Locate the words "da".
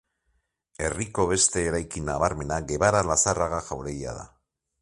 4.23-4.29